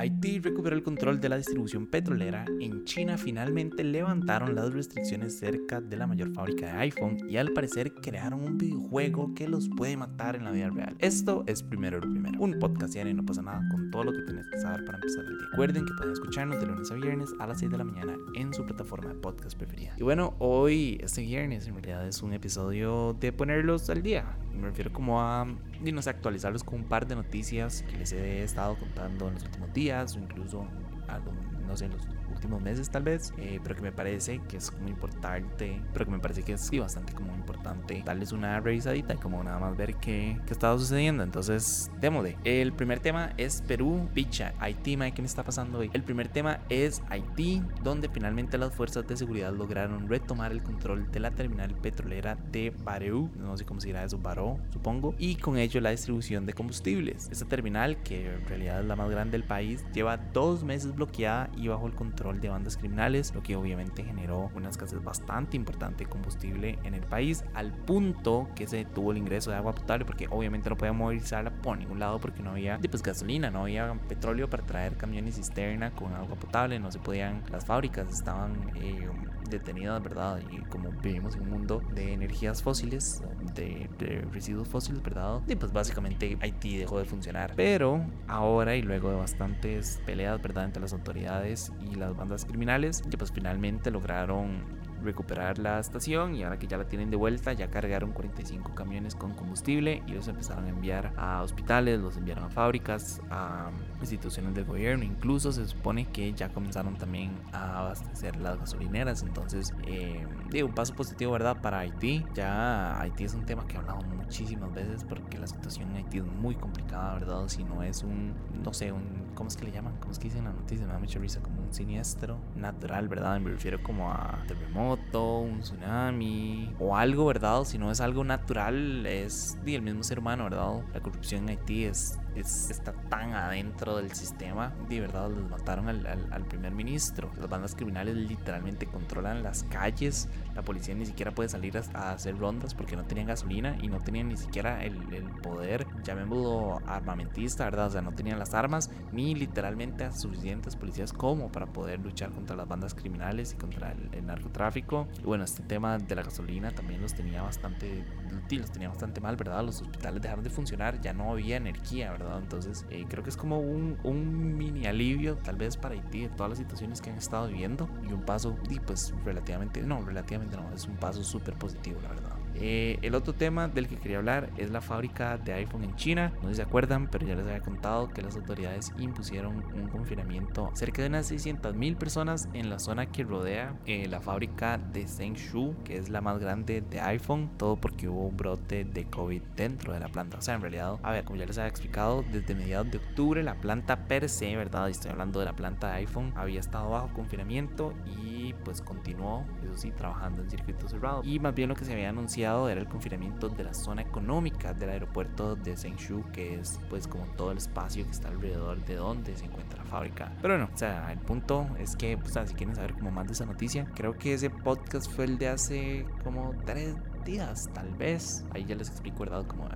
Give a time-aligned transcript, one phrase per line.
[0.00, 2.46] Haití recuperó el control de la distribución petrolera.
[2.58, 7.52] En China finalmente levantaron las restricciones cerca de la mayor fábrica de iPhone y al
[7.52, 10.96] parecer crearon un videojuego que los puede matar en la vida real.
[11.00, 12.40] Esto es primero lo primero.
[12.40, 15.22] Un podcast y no pasa nada con todo lo que tienes que saber para empezar
[15.22, 15.48] el día.
[15.50, 18.54] Recuerden que pueden escucharnos de lunes a viernes a las 6 de la mañana en
[18.54, 19.92] su plataforma de podcast preferida.
[19.98, 24.34] Y bueno, hoy, este viernes, en realidad es un episodio de ponerlos al día.
[24.54, 25.46] Me refiero como a,
[25.80, 29.44] no sé, actualizarlos con un par de noticias que les he estado contando en los
[29.44, 30.66] últimos días o incluso
[31.08, 31.32] algo,
[31.66, 32.06] no sé, los
[32.40, 36.10] últimos meses tal vez, eh, pero que me parece que es muy importante, pero que
[36.10, 39.76] me parece que es sí, bastante como importante darles una revisadita y como nada más
[39.76, 41.22] ver qué, qué estado sucediendo.
[41.22, 42.38] Entonces, démosle.
[42.44, 45.90] El primer tema es Perú, picha, Haití, ¿qué me está pasando hoy?
[45.92, 51.10] El primer tema es Haití, donde finalmente las fuerzas de seguridad lograron retomar el control
[51.10, 55.36] de la terminal petrolera de Bareu, no sé cómo se dirá eso, Baró, supongo, y
[55.36, 57.28] con ello la distribución de combustibles.
[57.30, 61.50] Esta terminal, que en realidad es la más grande del país, lleva dos meses bloqueada
[61.56, 66.04] y bajo el control de bandas criminales, lo que obviamente generó una escasez bastante importante
[66.04, 70.04] de combustible en el país, al punto que se detuvo el ingreso de agua potable,
[70.04, 73.92] porque obviamente no podía movilizarla por ningún lado porque no había pues, gasolina, no había
[74.08, 79.08] petróleo para traer camiones cisterna con agua potable, no se podían, las fábricas estaban eh,
[79.48, 80.40] detenidas, ¿verdad?
[80.50, 83.22] Y como vivimos en un mundo de energías fósiles,
[83.54, 83.88] de,
[84.32, 85.40] residuos fósiles, ¿verdad?
[85.46, 87.54] Y pues básicamente Haití dejó de funcionar.
[87.56, 90.64] Pero ahora y luego de bastantes peleas, ¿verdad?
[90.64, 94.64] Entre las autoridades y las bandas criminales, que pues finalmente lograron
[95.02, 99.14] recuperar la estación y ahora que ya la tienen de vuelta ya cargaron 45 camiones
[99.14, 104.54] con combustible y los empezaron a enviar a hospitales, los enviaron a fábricas, a instituciones
[104.54, 110.26] del gobierno, incluso se supone que ya comenzaron también a abastecer las gasolineras, entonces eh,
[110.62, 111.60] un paso positivo, ¿verdad?
[111.60, 115.90] Para Haití, ya Haití es un tema que he hablado muchísimas veces porque la situación
[115.90, 117.48] en Haití es muy complicada, ¿verdad?
[117.48, 119.96] Si no es un, no sé, un, ¿cómo es que le llaman?
[120.00, 120.86] ¿Cómo es que dicen la noticia?
[120.86, 123.40] Me da mucha risa, como un siniestro natural, ¿verdad?
[123.40, 127.64] Me refiero como a terremoto un tsunami o algo, ¿verdad?
[127.64, 130.82] Si no es algo natural, es el mismo ser humano, ¿verdad?
[130.92, 134.72] La corrupción en Haití es está tan adentro del sistema.
[134.88, 137.30] De verdad, les mataron al, primer ministro.
[137.38, 140.28] Las bandas criminales literalmente controlan las calles.
[140.54, 143.98] La policía ni siquiera puede salir a, hacer rondas porque no tenían gasolina y no
[144.00, 145.00] tenían ni siquiera el,
[145.42, 147.86] poder, llamémoslo armamentista, ¿verdad?
[147.86, 152.30] O sea, no tenían las armas ni literalmente a suficientes policías como para poder luchar
[152.30, 155.08] contra las bandas criminales y contra el, narcotráfico.
[155.20, 159.36] Y bueno, este tema de la gasolina también los tenía bastante, los tenía bastante mal,
[159.36, 159.64] ¿verdad?
[159.64, 162.38] Los hospitales dejaron de funcionar, ya no había energía, ¿verdad?
[162.38, 166.28] Entonces eh, creo que es como un, un, mini alivio tal vez para Haití de
[166.28, 170.56] todas las situaciones que han estado viviendo y un paso, y pues relativamente, no, relativamente
[170.56, 172.39] no, es un paso súper positivo la verdad.
[172.54, 176.32] Eh, el otro tema del que quería hablar es la fábrica de iPhone en China.
[176.36, 179.88] No sé si se acuerdan, pero ya les había contado que las autoridades impusieron un
[179.88, 184.78] confinamiento cerca de unas 600 mil personas en la zona que rodea eh, la fábrica
[184.78, 187.50] de Zhengshu, que es la más grande de iPhone.
[187.56, 190.38] Todo porque hubo un brote de COVID dentro de la planta.
[190.38, 193.42] O sea, en realidad, a ver, como ya les había explicado, desde mediados de octubre
[193.42, 194.88] la planta per se, ¿verdad?
[194.88, 199.76] Estoy hablando de la planta de iPhone, había estado bajo confinamiento y pues continuó, eso
[199.76, 201.22] sí, trabajando en circuito cerrado.
[201.24, 204.72] Y más bien lo que se había anunciado era el confinamiento de la zona económica
[204.72, 208.96] del aeropuerto de Zhengshu, que es pues como todo el espacio que está alrededor de
[208.96, 210.32] donde se encuentra la fábrica.
[210.40, 213.32] Pero bueno, o sea, el punto es que, pues, si quieren saber como más de
[213.32, 218.44] esa noticia, creo que ese podcast fue el de hace como tres días, tal vez.
[218.52, 219.46] Ahí ya les explico, ¿verdad?
[219.46, 219.68] Como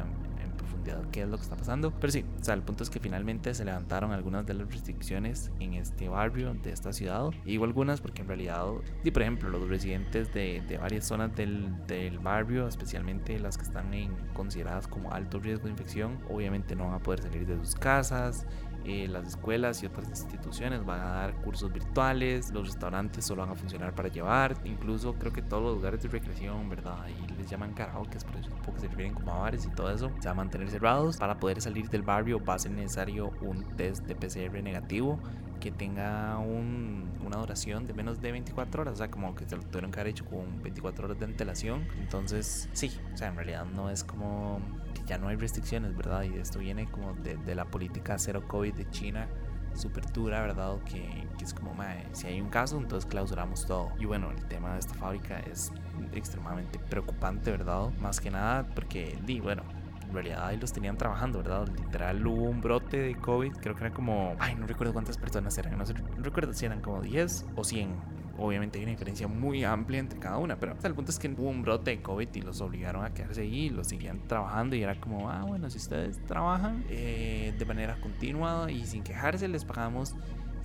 [1.13, 1.93] qué es lo que está pasando.
[2.01, 5.51] Pero sí, o sea, el punto es que finalmente se levantaron algunas de las restricciones
[5.61, 7.31] en este barrio de esta ciudad.
[7.45, 8.65] Y digo algunas porque en realidad,
[9.03, 13.65] y por ejemplo, los residentes de, de varias zonas del, del, barrio, especialmente las que
[13.65, 17.57] están en, consideradas como alto riesgo de infección, obviamente no van a poder salir de
[17.59, 18.47] sus casas.
[18.85, 23.53] Eh, las escuelas y otras instituciones van a dar cursos virtuales, los restaurantes solo van
[23.53, 27.03] a funcionar para llevar, incluso creo que todos los lugares de recreación, ¿verdad?
[27.03, 30.11] Ahí les llaman karaoke, por eso poco se refieren como a bares y todo eso,
[30.19, 31.17] se va a mantener cerrados.
[31.17, 35.19] Para poder salir del barrio va a ser necesario un test de PCR negativo
[35.61, 39.57] que tenga un, una duración de menos de 24 horas, o sea, como que se
[39.57, 41.87] lo tuvieron que haber hecho con 24 horas de antelación.
[41.99, 44.61] Entonces, sí, o sea, en realidad no es como
[45.07, 46.23] ya no hay restricciones, ¿verdad?
[46.23, 49.29] Y esto viene como de, de la política cero COVID de China
[49.75, 50.79] súper dura, ¿verdad?
[50.85, 53.93] Que, que, es como, mae, si hay un caso, entonces clausuramos todo.
[53.99, 55.73] Y bueno, el tema de esta fábrica es
[56.13, 57.91] extremadamente preocupante, ¿verdad?
[58.01, 59.63] Más que nada porque, di, bueno,
[60.07, 61.69] en realidad ahí los tenían trabajando, ¿verdad?
[61.69, 65.57] Literal hubo un brote de COVID, creo que era como, ay, no recuerdo cuántas personas
[65.59, 69.29] eran, no, sé, no recuerdo si eran como 10 o 100 obviamente hay una diferencia
[69.29, 72.29] muy amplia entre cada una, pero el punto es que hubo un brote de COVID
[72.35, 75.79] y los obligaron a quedarse ahí, los seguían trabajando y era como, ah, bueno, si
[75.79, 80.15] ustedes trabajan eh, de manera continua y sin quejarse, les pagamos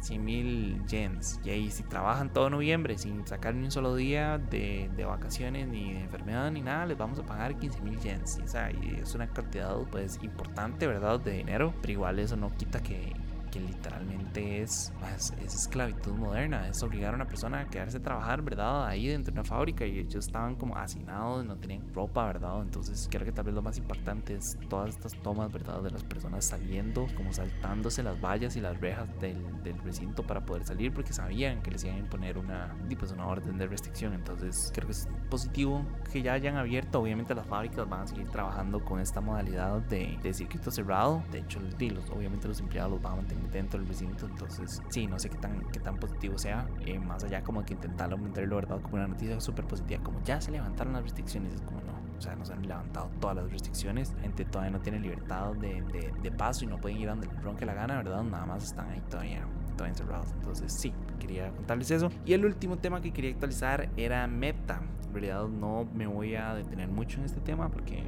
[0.02, 1.40] 100 mil yens.
[1.44, 5.68] Y ahí si trabajan todo noviembre sin sacar ni un solo día de, de, vacaciones,
[5.68, 8.38] ni de enfermedad, ni nada, les vamos a pagar 15 mil yens.
[8.40, 11.20] Y, o sea, y es una cantidad pues importante, ¿verdad?
[11.20, 13.14] De dinero, pero igual eso no quita que
[13.51, 18.01] que literalmente es, más, es esclavitud moderna, es obligar a una persona a quedarse a
[18.01, 18.88] trabajar, ¿verdad?
[18.88, 22.62] Ahí dentro de una fábrica y ellos estaban como hacinados, no tenían ropa, ¿verdad?
[22.62, 25.81] Entonces creo que tal vez lo más importante es todas estas tomas, ¿verdad?
[25.81, 29.38] De las personas saliendo, como saltándose las vallas y las rejas del,
[29.84, 33.57] recinto para poder salir porque sabían que les iban a imponer una, pues una orden
[33.57, 34.13] de restricción.
[34.13, 37.00] Entonces creo que es positivo que ya hayan abierto.
[37.00, 41.24] Obviamente las fábricas van a seguir trabajando con esta modalidad de, de circuito cerrado.
[41.31, 44.25] De hecho, los, obviamente los empleados los van a mantener dentro del recinto.
[44.25, 46.68] Entonces, sí, no sé qué tan, qué tan positivo sea.
[46.86, 48.81] Eh, más allá como que intentarlo meterlo, ¿verdad?
[48.81, 50.03] Como una noticia súper positiva.
[50.03, 51.53] Como ya se levantaron las restricciones.
[51.53, 52.00] Es como no.
[52.18, 54.13] O sea, no se han levantado todas las restricciones.
[54.15, 55.81] La gente todavía no tiene libertad de,
[56.21, 58.24] de, paso y no pueden ir donde les ronque la gana, ¿verdad?
[58.24, 59.45] Nada más están ahí todavía
[59.80, 60.31] todavía encerrados.
[60.33, 62.12] Entonces, sí, quería contarles eso.
[62.25, 64.81] Y el último tema que quería actualizar era Meta.
[65.07, 68.03] En realidad no me voy a detener mucho en este tema porque,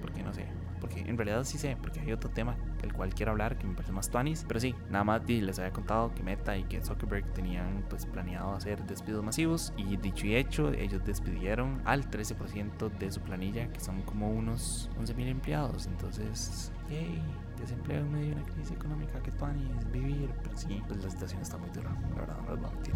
[0.00, 0.46] porque no sé,
[0.80, 3.74] porque en realidad sí sé, porque hay otro tema el cual quiero hablar que me
[3.74, 7.32] parece más tuanis, pero sí, nada más les había contado que Meta y que Zuckerberg
[7.32, 13.10] tenían pues planeado hacer despidos masivos y dicho y hecho, ellos despidieron al 13% de
[13.10, 17.22] su planilla, que son como unos 11.000 empleados, entonces, yay
[17.60, 21.42] desempleo en medio de una crisis económica que es vivir, pero sí, pues la situación
[21.42, 22.94] está muy dura, la verdad, no les voy a mentir.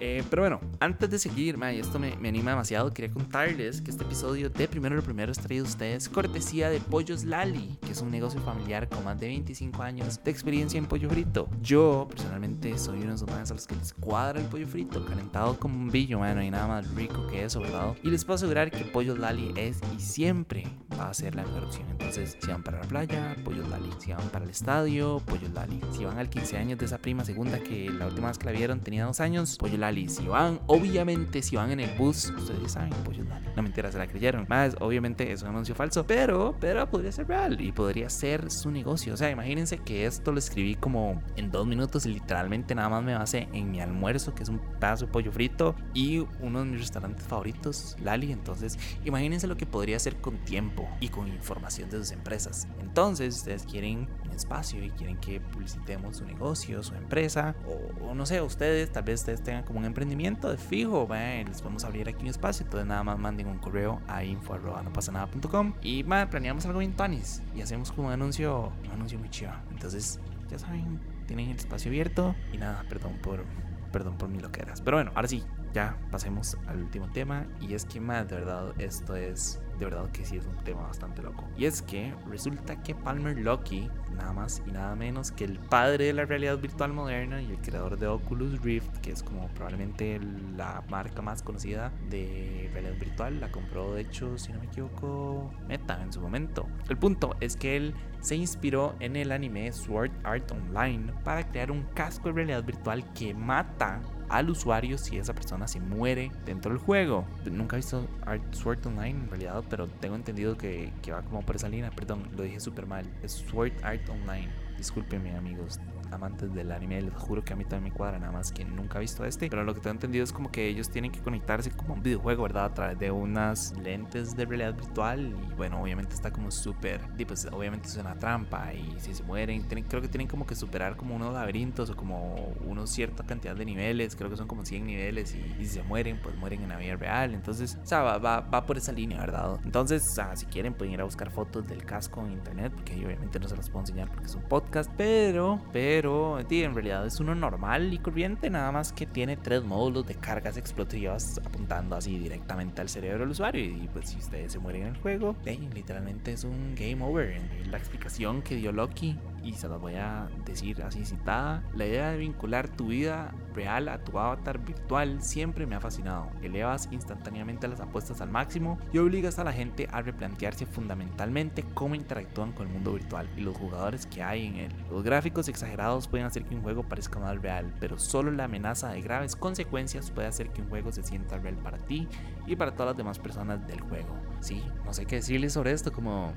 [0.00, 3.90] Eh, pero bueno, antes de seguir, y esto me, me, anima demasiado, quería contarles que
[3.90, 7.92] este episodio de Primero lo Primero es traído a ustedes cortesía de Pollos Lali, que
[7.92, 11.48] es un negocio familiar con más de 25 años de experiencia en pollo frito.
[11.62, 15.04] Yo, personalmente, soy uno de esos más a los que les cuadra el pollo frito,
[15.04, 17.94] calentado como un billo, man, no hay nada más rico que eso, ¿verdad?
[18.02, 20.64] Y les puedo asegurar que Pollos Lali es y siempre
[21.00, 21.86] a ser la opción.
[21.90, 23.90] Entonces, si van para la playa, Pollos Lali.
[23.98, 25.80] Si van para el estadio, Pollo Lali.
[25.92, 28.52] Si van al 15 años de esa prima segunda que la última vez que la
[28.52, 30.08] vieron tenía dos años, Pollo Lali.
[30.08, 33.46] Si van, obviamente, si van en el bus, ustedes saben, Pollo Lali.
[33.56, 34.46] No mentira, se la creyeron.
[34.48, 38.70] Más, obviamente es un anuncio falso, pero, pero podría ser real y podría ser su
[38.70, 39.14] negocio.
[39.14, 43.02] O sea, imagínense que esto lo escribí como en dos minutos y literalmente nada más
[43.02, 46.66] me base en mi almuerzo, que es un pedazo de pollo frito y uno de
[46.66, 48.32] mis restaurantes favoritos, Lali.
[48.32, 52.66] Entonces, imagínense lo que podría hacer con tiempo y con información de sus empresas.
[52.80, 57.54] Entonces, ustedes quieren un espacio y quieren que publicitemos su negocio, su empresa,
[58.00, 61.84] o, no sé, ustedes, tal vez ustedes tengan como un emprendimiento de fijo, les vamos
[61.84, 65.12] a abrir aquí un espacio, entonces nada más manden un correo a info no pasa
[65.12, 69.52] nada.com y planeamos algo bien tonis y hacemos como un anuncio, un anuncio muy chido.
[69.70, 73.44] Entonces, ya saben, tienen el espacio abierto y nada, perdón por
[73.92, 74.80] perdón por mi loqueras.
[74.82, 75.42] Pero bueno, ahora sí,
[75.72, 80.10] ya pasemos al último tema y es que más de verdad esto es de verdad
[80.10, 81.44] que sí es un tema bastante loco.
[81.56, 86.06] Y es que resulta que Palmer Luckey, nada más y nada menos que el padre
[86.06, 90.18] de la realidad virtual moderna y el creador de Oculus Rift, que es como probablemente
[90.56, 95.50] la marca más conocida de realidad virtual, la compró de hecho, si no me equivoco,
[95.68, 96.66] Meta en su momento.
[96.88, 101.70] El punto es que él se inspiró en el anime Sword Art Online para crear
[101.70, 106.70] un casco de realidad virtual que mata al usuario si esa persona se muere dentro
[106.70, 107.24] del juego.
[107.50, 111.56] Nunca he visto Art Sword Online en realidad, pero tengo entendido que, va como por
[111.56, 111.90] esa línea.
[111.90, 113.06] Perdón, lo dije súper mal.
[113.22, 114.65] Es Sword Art Online.
[114.76, 115.80] Discúlpenme amigos,
[116.10, 118.98] amantes del anime, les juro que a mí también me cuadra, nada más que nunca
[118.98, 119.48] he visto este.
[119.48, 122.42] Pero lo que tengo entendido es como que ellos tienen que conectarse como un videojuego,
[122.44, 122.66] ¿verdad?
[122.66, 125.34] A través de unas lentes de realidad virtual.
[125.50, 127.00] Y bueno, obviamente está como súper.
[127.26, 128.72] Pues obviamente es una trampa.
[128.74, 132.34] Y si se mueren, creo que tienen como que superar como unos laberintos o como
[132.64, 134.16] unos cierta cantidad de niveles.
[134.16, 135.34] Creo que son como 100 niveles.
[135.34, 137.34] Y, si se mueren, pues mueren en la vida real.
[137.34, 139.58] Entonces, o sea, va, va, por esa línea, ¿verdad?
[139.64, 142.72] Entonces, o sea, si quieren, pueden ir a buscar fotos del casco en internet.
[142.74, 144.65] Porque obviamente no se las puedo enseñar porque es un podcast.
[144.96, 150.06] Pero, pero en realidad es uno normal y corriente, nada más que tiene tres módulos
[150.06, 153.64] de cargas explosivas apuntando así directamente al cerebro del usuario.
[153.64, 155.36] Y pues si ustedes se mueren en el juego,
[155.74, 157.40] literalmente es un game over.
[157.70, 161.62] La explicación que dio Loki y se las voy a decir así citada.
[161.74, 166.28] La idea de vincular tu vida real a tu avatar virtual siempre me ha fascinado.
[166.42, 171.94] Elevas instantáneamente las apuestas al máximo y obligas a la gente a replantearse fundamentalmente cómo
[171.94, 174.72] interactúan con el mundo virtual y los jugadores que hay en él.
[174.90, 178.90] Los gráficos exagerados pueden hacer que un juego parezca más real, pero solo la amenaza
[178.90, 182.08] de graves consecuencias puede hacer que un juego se sienta real para ti
[182.48, 184.16] y para todas las demás personas del juego.
[184.40, 186.32] Sí, no sé qué decirles sobre esto, como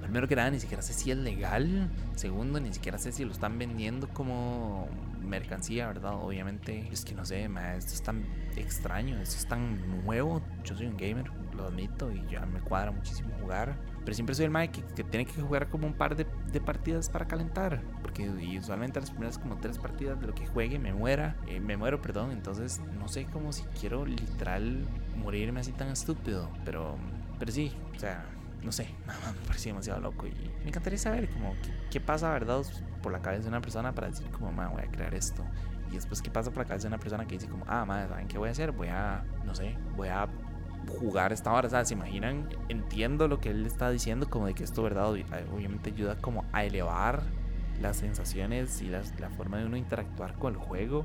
[0.00, 1.88] primero que nada, ni siquiera sé si es legal.
[2.16, 4.88] Segundo, ni siquiera sé si lo están vendiendo como
[5.22, 6.14] mercancía, ¿verdad?
[6.14, 7.44] Obviamente, es que no sé,
[7.76, 8.24] esto es tan
[8.56, 10.42] extraño, esto es tan nuevo.
[10.64, 13.76] Yo soy un gamer, lo admito, y ya me cuadra muchísimo jugar.
[14.04, 16.60] Pero siempre soy el Mike que, que, tiene que jugar como un par de, de,
[16.60, 17.82] partidas para calentar.
[18.02, 18.28] Porque
[18.58, 21.36] usualmente las primeras como tres partidas de lo que juegue me muera.
[21.46, 22.32] Eh, me muero, perdón.
[22.32, 26.48] Entonces no sé cómo si quiero literal morirme así tan estúpido.
[26.64, 26.96] Pero,
[27.38, 28.24] pero sí, o sea,
[28.62, 30.26] no sé, me pareció demasiado loco.
[30.26, 32.62] Y me encantaría saber como qué, qué pasa, ¿verdad?
[33.02, 35.44] Por la cabeza de una persona para decir como, ma, voy a crear esto.
[35.90, 38.08] Y después qué pasa por la cabeza de una persona que dice como, ah, madre,
[38.08, 38.72] ¿saben qué voy a hacer?
[38.72, 40.28] Voy a, no sé, voy a
[40.98, 41.68] jugar esta hora.
[41.68, 42.48] Sea, ¿se imaginan?
[42.68, 45.08] Entiendo lo que él está diciendo, como de que esto, ¿verdad?
[45.08, 47.22] Obviamente ayuda como a elevar
[47.80, 51.04] las sensaciones y las, la forma de uno interactuar con el juego.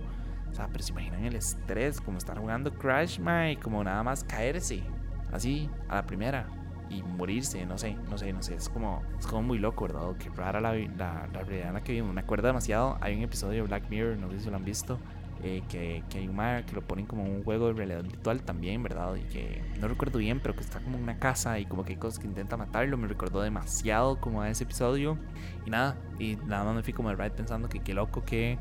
[0.51, 4.23] O sea, pero se imaginan el estrés, como estar jugando Crash, my, como nada más
[4.23, 4.83] caerse,
[5.31, 6.47] así, a la primera,
[6.89, 10.15] y morirse, no sé, no sé, no sé, es como, es como muy loco, ¿verdad?
[10.17, 12.13] Que rara la, la, la realidad en la que vivimos.
[12.13, 14.99] Me acuerdo demasiado, hay un episodio de Black Mirror, no sé si lo han visto,
[15.43, 18.81] eh, que, que, hay un que lo ponen como un juego de realidad virtual también,
[18.81, 19.15] ¿verdad?
[19.15, 21.93] Y que no recuerdo bien, pero que está como en una casa y como que
[21.93, 22.97] hay cosas que intenta matarlo.
[22.97, 25.17] Me recordó demasiado como a ese episodio.
[25.65, 28.57] Y nada, y nada más me fui como el ride pensando que qué loco que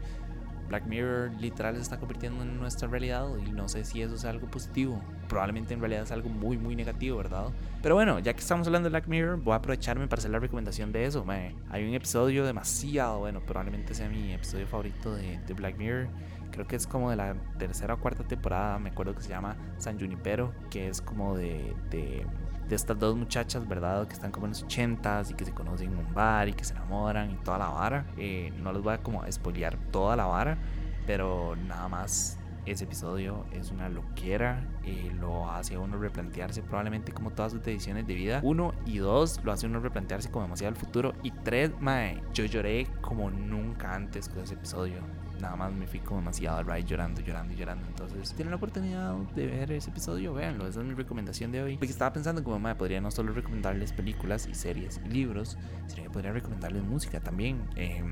[0.68, 4.24] Black Mirror literal se está convirtiendo en nuestra realidad y no sé si eso es
[4.24, 5.00] algo positivo.
[5.28, 7.46] Probablemente en realidad es algo muy muy negativo, ¿verdad?
[7.82, 10.38] Pero bueno, ya que estamos hablando de Black Mirror, voy a aprovecharme para hacer la
[10.38, 11.24] recomendación de eso.
[11.28, 16.08] hay un episodio demasiado bueno, probablemente sea mi episodio favorito de, de Black Mirror
[16.54, 19.56] creo que es como de la tercera o cuarta temporada, me acuerdo que se llama
[19.76, 22.24] San Junipero, que es como de, de,
[22.68, 24.06] de estas dos muchachas, ¿verdad?
[24.06, 26.64] Que están como en los ochentas y que se conocen en un bar y que
[26.64, 28.06] se enamoran y toda la vara.
[28.16, 30.58] Eh, no les voy a como spoilear toda la vara,
[31.06, 37.12] pero nada más ese episodio es una loquera, eh, lo hace a uno replantearse probablemente
[37.12, 38.40] como todas sus decisiones de vida.
[38.42, 41.12] Uno y dos, lo hace uno replantearse como demasiado el futuro.
[41.22, 44.98] Y tres, mae, yo lloré como nunca antes con ese episodio
[45.40, 47.86] nada más me fico demasiado al ride llorando, llorando, llorando.
[47.86, 50.66] Entonces, si tienen la oportunidad de ver ese episodio, véanlo.
[50.66, 51.76] Esa es mi recomendación de hoy.
[51.76, 56.04] Porque estaba pensando como, mamá, podría no solo recomendarles películas y series y libros, sino
[56.04, 57.62] que podría recomendarles música también.
[57.76, 58.02] Eh,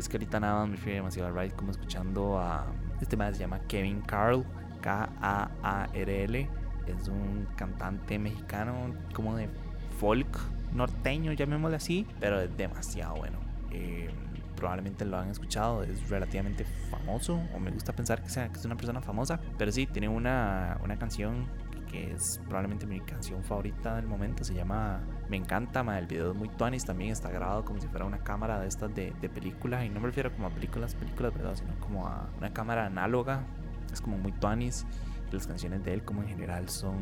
[0.00, 2.66] es que ahorita nada más me fui demasiado al ride como escuchando a...
[3.00, 4.44] Este más se llama Kevin Carl,
[4.80, 6.48] K-A-A-R-L.
[6.86, 9.48] Es un cantante mexicano como de
[9.98, 10.38] folk
[10.72, 13.38] norteño, llamémosle así, pero es demasiado bueno.
[13.70, 14.10] Eh,
[14.56, 18.64] probablemente lo han escuchado, es relativamente famoso, o me gusta pensar que, sea, que es
[18.64, 21.46] una persona famosa, pero sí, tiene una, una canción
[21.96, 26.48] es probablemente mi canción favorita del momento, se llama Me encanta, el video es muy
[26.48, 30.00] tuanis, también está grabado como si fuera una cámara de estas de, películas, y no
[30.00, 31.54] me refiero como a películas, películas, ¿verdad?
[31.56, 33.44] Sino como a una cámara análoga,
[33.92, 34.86] es como muy tuanis,
[35.32, 36.96] las canciones de él como en general son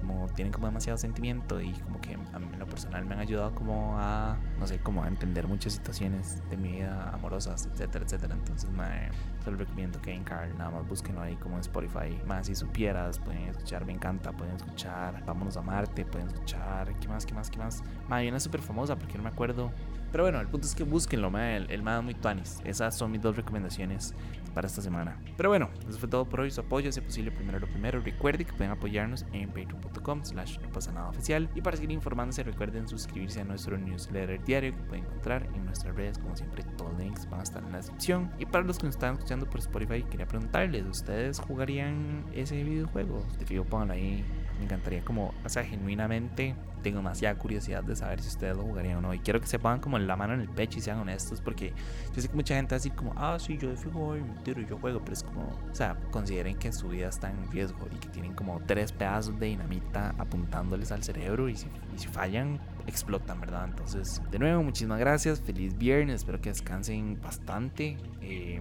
[0.00, 3.20] como tienen como demasiado sentimiento y como que a mí en lo personal me han
[3.20, 8.04] ayudado como a, no sé, como a entender muchas situaciones de mi vida amorosas, etcétera,
[8.04, 8.34] etcétera.
[8.34, 9.10] Entonces, me
[9.44, 12.20] solo recomiendo Kevin Carl, nada más búsquenlo ahí como en Spotify.
[12.26, 17.08] Más si supieras, pueden escuchar Me Encanta, pueden escuchar Vámonos a Marte, pueden escuchar, ¿qué
[17.08, 17.82] más, qué más, qué más?
[18.08, 19.70] Más, hay una súper famosa porque no me acuerdo.
[20.10, 22.58] Pero bueno, el punto es que búsquenlo, el, el más muy tuanis.
[22.64, 24.14] Esas son mis dos recomendaciones
[24.54, 25.16] para esta semana.
[25.36, 26.50] Pero bueno, eso fue todo por hoy.
[26.50, 28.00] Su apoyo, si es posible, primero lo primero.
[28.00, 31.48] Recuerden que pueden apoyarnos en patreon.com slash no pasa nada oficial.
[31.54, 35.94] Y para seguir informándose, recuerden suscribirse a nuestro newsletter diario que pueden encontrar en nuestras
[35.94, 36.18] redes.
[36.18, 38.30] Como siempre, todos los links van a estar en la descripción.
[38.38, 43.24] Y para los que nos están escuchando por Spotify, quería preguntarles, ¿ustedes jugarían ese videojuego?
[43.38, 44.24] De fijo, pónganlo ahí
[44.60, 48.98] me encantaría como, o sea, genuinamente tengo demasiada curiosidad de saber si ustedes lo jugarían
[48.98, 49.14] o no.
[49.14, 51.72] Y quiero que se pongan como la mano en el pecho y sean honestos, porque
[52.14, 54.20] yo sé que mucha gente va a decir como, ah, sí, yo de fijo y
[54.20, 57.30] me tiro y yo juego, pero es como, o sea, consideren que su vida está
[57.30, 61.68] en riesgo y que tienen como tres pedazos de dinamita apuntándoles al cerebro y si,
[62.08, 63.64] fallan, explotan, ¿verdad?
[63.64, 67.96] Entonces, de nuevo, muchísimas gracias, feliz viernes, espero que descansen bastante.
[68.20, 68.60] Eh,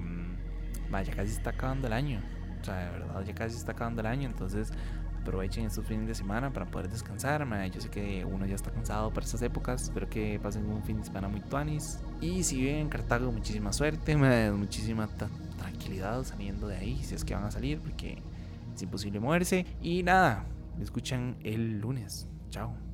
[0.89, 2.21] vaya, casi está acabando el año.
[2.61, 4.71] O sea, de verdad, ya casi está acabando el año, entonces
[5.19, 7.45] aprovechen estos fines de semana para poder descansar.
[7.71, 9.83] Yo sé que uno ya está cansado para estas épocas.
[9.83, 11.99] Espero que pasen un fin de semana muy tuanis.
[12.21, 14.17] Y si viven en Cartago, muchísima suerte,
[14.51, 15.07] muchísima
[15.57, 18.17] tranquilidad saliendo de ahí, si es que van a salir, porque
[18.73, 19.65] es imposible moverse.
[19.81, 20.45] Y nada,
[20.77, 22.27] me escuchan el lunes.
[22.49, 22.88] Chao.